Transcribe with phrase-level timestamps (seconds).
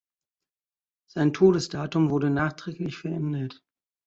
[1.05, 3.63] Sein Todesdatum wurde nachträglich verändert.